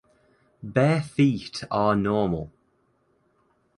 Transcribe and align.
Bare 0.63 0.99
feet 1.03 1.63
are 1.69 1.95
normal. 1.95 2.51